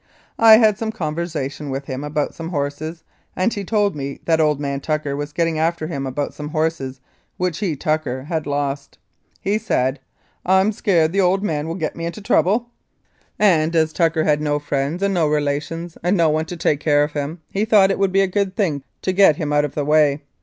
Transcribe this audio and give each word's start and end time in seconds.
I 0.39 0.57
had 0.57 0.79
some 0.79 0.91
conversation 0.91 1.69
with 1.69 1.85
him 1.85 2.03
about 2.03 2.33
some 2.33 2.49
horses, 2.49 3.03
and 3.35 3.53
he 3.53 3.63
told 3.63 3.95
me 3.95 4.19
that 4.25 4.41
old 4.41 4.59
man 4.59 4.79
Tucker 4.79 5.15
was 5.15 5.31
getting 5.31 5.59
after 5.59 5.85
him 5.85 6.07
about 6.07 6.33
some 6.33 6.47
horses, 6.49 6.99
which 7.37 7.59
he, 7.59 7.75
Tucker, 7.75 8.23
had 8.23 8.47
lost. 8.47 8.97
He 9.41 9.59
said,' 9.59 9.99
I'm 10.43 10.71
scared 10.71 11.11
the 11.13 11.21
old 11.21 11.43
man 11.43 11.67
will 11.67 11.75
get 11.75 11.95
me 11.95 12.07
into 12.07 12.19
trouble,' 12.19 12.71
and 13.37 13.75
as 13.75 13.93
Tucker 13.93 14.23
had 14.23 14.41
no 14.41 14.57
241 14.57 14.57
Mounted 14.57 14.65
Police 14.65 14.69
Life 14.73 14.75
in 14.81 14.87
Canada 14.89 14.97
friends 14.97 15.03
and 15.03 15.13
no 15.13 15.27
relations 15.27 15.97
and 16.01 16.17
no 16.17 16.29
one 16.31 16.45
to 16.45 16.57
take 16.57 16.79
care 16.79 17.03
of 17.03 17.13
him, 17.13 17.41
he 17.51 17.63
thought 17.63 17.91
it 17.91 17.99
would 17.99 18.11
be 18.11 18.21
a 18.21 18.27
good 18.27 18.55
thing 18.55 18.81
to 19.03 19.11
get 19.13 19.35
him 19.35 19.53
out 19.53 19.65
of 19.65 19.75
the 19.75 19.85
way. 19.85 20.23